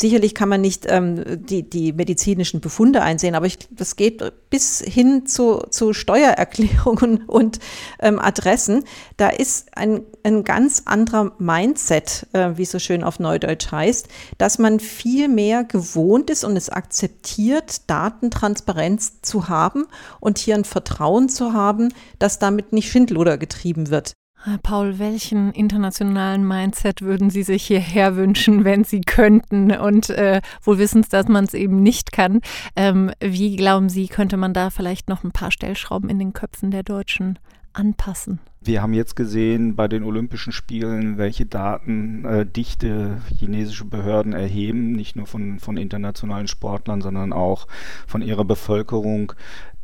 Sicherlich 0.00 0.34
kann 0.34 0.48
man 0.48 0.62
nicht 0.62 0.86
ähm, 0.88 1.22
die, 1.44 1.68
die 1.68 1.92
medizinischen 1.92 2.62
Befunde 2.62 3.02
einsehen, 3.02 3.34
aber 3.34 3.44
ich, 3.44 3.58
das 3.70 3.96
geht 3.96 4.24
bis 4.48 4.80
hin 4.80 5.26
zu, 5.26 5.58
zu 5.68 5.92
Steuererklärungen 5.92 7.24
und 7.26 7.58
ähm, 7.98 8.18
Adressen. 8.18 8.84
Da 9.18 9.28
ist 9.28 9.76
ein, 9.76 10.00
ein 10.22 10.42
ganz 10.42 10.84
anderer 10.86 11.32
Mindset, 11.36 12.26
äh, 12.32 12.52
wie 12.54 12.64
so 12.64 12.78
schön 12.78 13.04
auf 13.04 13.20
Neudeutsch 13.20 13.70
heißt, 13.70 14.08
dass 14.38 14.58
man 14.58 14.80
viel 14.80 15.28
mehr 15.28 15.64
gewohnt 15.64 16.30
ist 16.30 16.44
und 16.44 16.56
es 16.56 16.70
akzeptiert, 16.70 17.90
Datentransparenz 17.90 19.20
zu 19.20 19.50
haben 19.50 19.84
und 20.18 20.38
hier 20.38 20.54
ein 20.54 20.64
Vertrauen 20.64 21.28
zu 21.28 21.52
haben, 21.52 21.92
dass 22.18 22.38
damit 22.38 22.72
nicht 22.72 22.90
Schindluder 22.90 23.36
getrieben 23.36 23.90
wird. 23.90 24.14
Herr 24.42 24.56
Paul, 24.56 24.98
welchen 24.98 25.52
internationalen 25.52 26.48
Mindset 26.48 27.02
würden 27.02 27.28
Sie 27.28 27.42
sich 27.42 27.66
hierher 27.66 28.16
wünschen, 28.16 28.64
wenn 28.64 28.84
Sie 28.84 29.02
könnten 29.02 29.70
und 29.70 30.08
äh, 30.08 30.40
wohl 30.62 30.78
wissens, 30.78 31.10
dass 31.10 31.28
man 31.28 31.44
es 31.44 31.52
eben 31.52 31.82
nicht 31.82 32.10
kann? 32.10 32.40
Ähm, 32.74 33.10
wie 33.20 33.56
glauben 33.56 33.90
Sie, 33.90 34.08
könnte 34.08 34.38
man 34.38 34.54
da 34.54 34.70
vielleicht 34.70 35.10
noch 35.10 35.24
ein 35.24 35.32
paar 35.32 35.50
Stellschrauben 35.50 36.08
in 36.08 36.18
den 36.18 36.32
Köpfen 36.32 36.70
der 36.70 36.84
Deutschen 36.84 37.38
anpassen? 37.74 38.40
Wir 38.62 38.82
haben 38.82 38.92
jetzt 38.92 39.16
gesehen 39.16 39.74
bei 39.74 39.88
den 39.88 40.04
Olympischen 40.04 40.52
Spielen, 40.52 41.16
welche 41.16 41.46
Datendichte 41.46 43.18
äh, 43.18 43.34
chinesische 43.34 43.86
Behörden 43.86 44.34
erheben, 44.34 44.92
nicht 44.92 45.16
nur 45.16 45.26
von, 45.26 45.58
von 45.58 45.78
internationalen 45.78 46.46
Sportlern, 46.46 47.00
sondern 47.00 47.32
auch 47.32 47.66
von 48.06 48.20
ihrer 48.20 48.44
Bevölkerung 48.44 49.32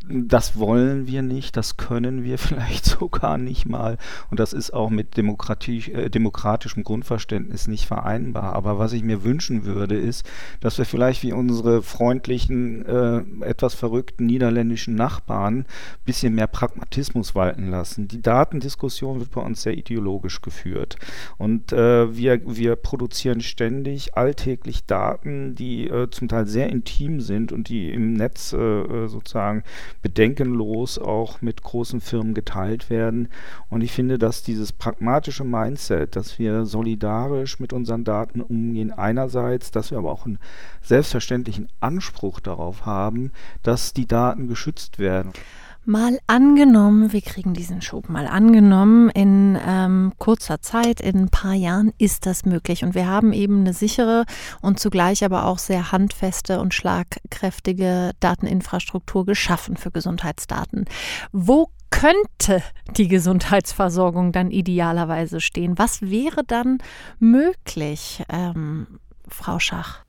das 0.09 0.59
wollen 0.59 1.07
wir 1.07 1.23
nicht, 1.23 1.57
das 1.57 1.77
können 1.77 2.25
wir 2.25 2.39
vielleicht 2.39 2.85
sogar 2.85 3.39
nicht 3.39 3.67
mal. 3.67 3.99
Und 4.31 4.41
das 4.41 4.53
ist 4.53 4.73
auch 4.73 4.91
mit 4.91 5.19
äh, 5.19 6.11
demokratischem 6.11 6.85
Grundverständnis 6.85 7.67
nicht 7.67 7.87
vereinbar. 7.87 8.55
Aber 8.55 8.79
was 8.79 8.93
ich 8.93 9.03
mir 9.03 9.25
wünschen 9.25 9.65
würde, 9.65 9.97
ist, 9.97 10.29
dass 10.61 10.79
wir 10.79 10.85
vielleicht 10.85 11.23
wie 11.23 11.33
unsere 11.33 11.83
freundlichen, 11.83 12.87
äh, 12.87 13.23
etwas 13.45 13.75
verrückten 13.75 14.27
niederländischen 14.27 14.95
Nachbarn 14.95 15.59
ein 15.59 15.67
bisschen 16.05 16.35
mehr 16.35 16.47
Pragmatismus 16.47 17.35
walten 17.35 17.71
lassen. 17.71 18.09
Die 18.09 18.23
Datendiskussion 18.23 19.19
wird 19.19 19.31
bei 19.31 19.41
uns 19.41 19.63
sehr 19.63 19.77
ideologisch 19.77 20.41
geführt. 20.41 20.97
Und 21.39 21.73
äh, 21.73 22.15
wir, 22.17 22.41
wir 22.47 22.77
produzieren 22.77 23.41
ständig 23.41 24.17
alltäglich 24.17 24.87
Daten, 24.87 25.55
die 25.55 25.89
äh, 25.89 26.11
zum 26.11 26.29
Teil 26.29 26.47
sehr 26.47 26.69
intim 26.69 27.21
sind 27.21 27.53
und 27.53 27.69
die 27.69 27.91
im 27.91 28.13
Netz 28.13 28.53
äh, 28.53 28.57
äh, 28.59 29.09
sozusagen 29.09 29.63
bedenkenlos 30.03 30.99
auch 30.99 31.43
mit 31.43 31.63
großen 31.63 32.01
Firmen 32.01 32.35
geteilt 32.35 32.91
werden. 32.91 33.29
Und 33.69 33.83
ich 33.83 33.93
finde, 33.93 34.19
dass 34.19 34.43
dieses 34.43 34.73
pragmatische 34.73 35.45
Mindset, 35.45 36.17
dass 36.17 36.39
wir 36.39 36.65
solidarisch 36.67 37.61
mit 37.61 37.73
unseren 37.73 38.05
Daten 38.05 38.41
umgehen, 38.41 38.93
einerseits, 38.93 39.71
dass 39.71 39.91
wir 39.91 39.99
aber 39.99 40.13
auch 40.13 40.27
einen 40.27 40.39
selbstverständlichen 40.83 41.69
Anspruch 41.81 42.41
darauf 42.41 42.87
haben, 42.87 43.33
dass 43.63 43.93
die 43.93 44.07
Daten 44.07 44.49
geschützt 44.49 44.99
werden. 44.99 45.33
Mal 45.89 46.19
angenommen, 46.27 47.13
wir 47.13 47.21
kriegen 47.21 47.55
diesen 47.55 47.81
Schub. 47.81 48.09
Mal 48.09 48.27
angenommen, 48.27 49.09
in 49.11 49.57
ähm, 49.65 50.13
kurzer 50.19 50.61
Zeit, 50.61 51.01
in 51.01 51.17
ein 51.17 51.29
paar 51.29 51.53
Jahren 51.53 51.93
ist 51.97 52.27
das 52.27 52.45
möglich. 52.45 52.83
Und 52.83 52.97
wir 52.97 53.07
haben 53.07 53.33
eben 53.33 53.61
eine 53.61 53.73
sichere 53.73 54.25
und 54.61 54.81
zugleich 54.81 55.25
aber 55.25 55.45
auch 55.45 55.59
sehr 55.59 55.93
handfeste 55.93 56.59
und 56.59 56.75
schlagkräftige 56.75 58.11
Dateninfrastruktur 58.19 59.25
geschaffen 59.25 59.77
für 59.77 59.93
Gesundheitsdaten. 59.93 60.87
Wo 61.31 61.71
könnte 61.91 62.65
die 62.97 63.07
Gesundheitsversorgung 63.07 64.33
dann 64.33 64.51
idealerweise 64.51 65.41
stehen? 65.41 65.79
Was 65.79 66.03
wäre 66.03 66.43
dann 66.45 66.79
möglich, 67.21 68.25
ähm, 68.29 68.99
Frau 69.29 69.61
Schach? 69.61 70.06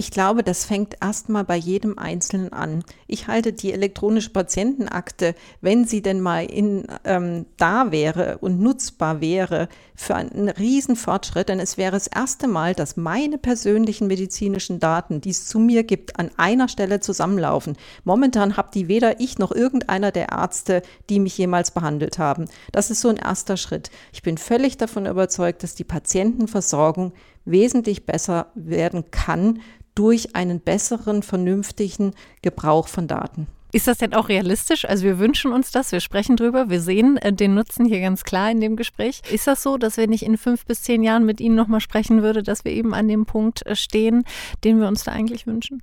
Ich 0.00 0.10
glaube, 0.10 0.42
das 0.42 0.64
fängt 0.64 0.96
erstmal 1.02 1.44
bei 1.44 1.56
jedem 1.56 1.98
Einzelnen 1.98 2.54
an. 2.54 2.84
Ich 3.06 3.26
halte 3.26 3.52
die 3.52 3.70
elektronische 3.70 4.30
Patientenakte, 4.30 5.34
wenn 5.60 5.84
sie 5.84 6.00
denn 6.00 6.22
mal 6.22 6.46
in, 6.46 6.86
ähm, 7.04 7.44
da 7.58 7.92
wäre 7.92 8.38
und 8.38 8.62
nutzbar 8.62 9.20
wäre, 9.20 9.68
für 9.94 10.14
einen 10.14 10.48
Riesenfortschritt, 10.48 11.50
denn 11.50 11.60
es 11.60 11.76
wäre 11.76 11.92
das 11.92 12.06
erste 12.06 12.48
Mal, 12.48 12.74
dass 12.74 12.96
meine 12.96 13.36
persönlichen 13.36 14.06
medizinischen 14.06 14.80
Daten, 14.80 15.20
die 15.20 15.28
es 15.28 15.46
zu 15.46 15.58
mir 15.58 15.82
gibt, 15.82 16.18
an 16.18 16.30
einer 16.38 16.68
Stelle 16.68 17.00
zusammenlaufen. 17.00 17.76
Momentan 18.02 18.56
habt 18.56 18.74
die 18.74 18.88
weder 18.88 19.20
ich 19.20 19.38
noch 19.38 19.52
irgendeiner 19.52 20.12
der 20.12 20.30
Ärzte, 20.30 20.80
die 21.10 21.20
mich 21.20 21.36
jemals 21.36 21.72
behandelt 21.72 22.18
haben. 22.18 22.46
Das 22.72 22.90
ist 22.90 23.02
so 23.02 23.10
ein 23.10 23.18
erster 23.18 23.58
Schritt. 23.58 23.90
Ich 24.14 24.22
bin 24.22 24.38
völlig 24.38 24.78
davon 24.78 25.04
überzeugt, 25.04 25.62
dass 25.62 25.74
die 25.74 25.84
Patientenversorgung 25.84 27.12
wesentlich 27.44 28.06
besser 28.06 28.46
werden 28.54 29.10
kann 29.10 29.60
durch 29.94 30.34
einen 30.34 30.60
besseren, 30.60 31.22
vernünftigen 31.22 32.12
Gebrauch 32.42 32.88
von 32.88 33.08
Daten. 33.08 33.46
Ist 33.72 33.86
das 33.86 33.98
denn 33.98 34.14
auch 34.14 34.28
realistisch? 34.28 34.84
Also 34.84 35.04
wir 35.04 35.18
wünschen 35.18 35.52
uns 35.52 35.70
das, 35.70 35.92
wir 35.92 36.00
sprechen 36.00 36.36
drüber, 36.36 36.70
wir 36.70 36.80
sehen 36.80 37.16
äh, 37.18 37.32
den 37.32 37.54
Nutzen 37.54 37.84
hier 37.86 38.00
ganz 38.00 38.24
klar 38.24 38.50
in 38.50 38.60
dem 38.60 38.74
Gespräch. 38.76 39.22
Ist 39.30 39.46
das 39.46 39.62
so, 39.62 39.76
dass 39.76 39.96
wenn 39.96 40.12
ich 40.12 40.24
in 40.24 40.36
fünf 40.36 40.66
bis 40.66 40.82
zehn 40.82 41.02
Jahren 41.02 41.24
mit 41.24 41.40
Ihnen 41.40 41.54
nochmal 41.54 41.80
sprechen 41.80 42.22
würde, 42.22 42.42
dass 42.42 42.64
wir 42.64 42.72
eben 42.72 42.94
an 42.94 43.06
dem 43.06 43.26
Punkt 43.26 43.64
äh, 43.66 43.76
stehen, 43.76 44.24
den 44.64 44.80
wir 44.80 44.88
uns 44.88 45.04
da 45.04 45.12
eigentlich 45.12 45.46
wünschen? 45.46 45.82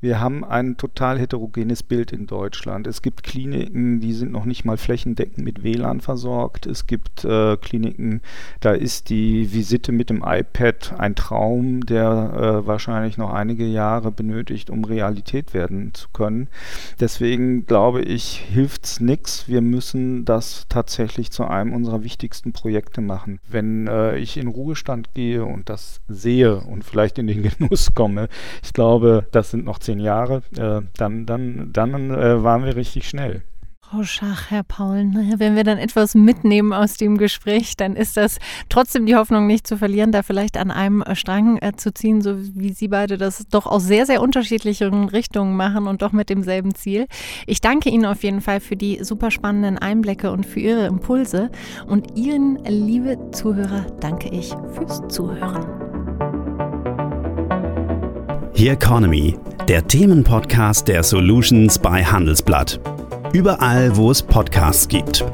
Wir 0.00 0.20
haben 0.20 0.44
ein 0.44 0.76
total 0.76 1.18
heterogenes 1.18 1.82
Bild 1.82 2.12
in 2.12 2.26
Deutschland. 2.26 2.86
Es 2.86 3.02
gibt 3.02 3.22
Kliniken, 3.22 4.00
die 4.00 4.12
sind 4.12 4.32
noch 4.32 4.44
nicht 4.44 4.64
mal 4.64 4.76
flächendeckend 4.76 5.44
mit 5.44 5.62
WLAN 5.62 6.00
versorgt. 6.00 6.66
Es 6.66 6.86
gibt 6.86 7.24
äh, 7.24 7.56
Kliniken, 7.56 8.20
da 8.60 8.72
ist 8.72 9.10
die 9.10 9.52
Visite 9.52 9.92
mit 9.92 10.10
dem 10.10 10.22
iPad 10.26 10.94
ein 10.98 11.14
Traum, 11.14 11.86
der 11.86 12.02
äh, 12.62 12.66
wahrscheinlich 12.66 13.16
noch 13.16 13.32
einige 13.32 13.66
Jahre 13.66 14.10
benötigt, 14.10 14.70
um 14.70 14.84
Realität 14.84 15.54
werden 15.54 15.94
zu 15.94 16.08
können. 16.12 16.48
Deswegen 17.00 17.66
glaube 17.66 18.02
ich, 18.02 18.38
hilft 18.38 18.84
es 18.84 19.00
nichts. 19.00 19.48
Wir 19.48 19.60
müssen 19.60 20.24
das 20.24 20.66
tatsächlich 20.68 21.30
zu 21.30 21.44
einem 21.44 21.72
unserer 21.72 22.04
wichtigsten 22.04 22.52
Projekte 22.52 23.00
machen. 23.00 23.40
Wenn 23.48 23.86
äh, 23.86 24.18
ich 24.18 24.36
in 24.36 24.48
Ruhestand 24.48 25.14
gehe 25.14 25.44
und 25.44 25.68
das 25.68 26.00
sehe 26.08 26.56
und 26.56 26.84
vielleicht 26.84 27.18
in 27.18 27.26
den 27.26 27.42
Genuss 27.58 27.94
komme, 27.94 28.28
ich 28.62 28.72
glaube, 28.72 29.26
das 29.32 29.50
sind 29.50 29.64
noch 29.64 29.78
zehn 29.84 30.00
Jahre, 30.00 30.42
äh, 30.56 30.80
dann, 30.96 31.26
dann, 31.26 31.70
dann 31.72 32.10
äh, 32.10 32.42
waren 32.42 32.64
wir 32.64 32.76
richtig 32.76 33.08
schnell. 33.08 33.42
Frau 33.94 34.02
Schach, 34.02 34.50
Herr 34.50 34.64
Paul, 34.64 35.04
naja, 35.04 35.38
wenn 35.38 35.54
wir 35.54 35.62
dann 35.62 35.78
etwas 35.78 36.16
mitnehmen 36.16 36.72
aus 36.72 36.94
dem 36.94 37.16
Gespräch, 37.16 37.76
dann 37.76 37.94
ist 37.94 38.16
das 38.16 38.38
trotzdem 38.68 39.06
die 39.06 39.14
Hoffnung 39.14 39.46
nicht 39.46 39.68
zu 39.68 39.76
verlieren, 39.76 40.10
da 40.10 40.24
vielleicht 40.24 40.56
an 40.56 40.72
einem 40.72 41.04
Strang 41.12 41.58
äh, 41.58 41.72
zu 41.76 41.94
ziehen, 41.94 42.20
so 42.20 42.34
wie 42.36 42.72
Sie 42.72 42.88
beide 42.88 43.18
das 43.18 43.46
doch 43.50 43.66
aus 43.66 43.84
sehr, 43.84 44.04
sehr 44.04 44.20
unterschiedlichen 44.20 45.08
Richtungen 45.10 45.56
machen 45.56 45.86
und 45.86 46.02
doch 46.02 46.10
mit 46.10 46.28
demselben 46.28 46.74
Ziel. 46.74 47.06
Ich 47.46 47.60
danke 47.60 47.88
Ihnen 47.88 48.06
auf 48.06 48.24
jeden 48.24 48.40
Fall 48.40 48.58
für 48.58 48.74
die 48.74 49.04
super 49.04 49.30
spannenden 49.30 49.78
Einblicke 49.78 50.32
und 50.32 50.44
für 50.44 50.60
Ihre 50.60 50.86
Impulse. 50.86 51.50
Und 51.86 52.18
Ihnen, 52.18 52.58
liebe 52.64 53.30
Zuhörer, 53.30 53.86
danke 54.00 54.28
ich 54.30 54.54
fürs 54.72 55.06
Zuhören. 55.08 55.93
Here 58.56 58.74
Economy, 58.74 59.36
der 59.66 59.84
Themenpodcast 59.86 60.86
der 60.86 61.02
Solutions 61.02 61.76
bei 61.76 62.04
Handelsblatt. 62.04 62.78
Überall, 63.32 63.96
wo 63.96 64.12
es 64.12 64.22
Podcasts 64.22 64.86
gibt. 64.86 65.24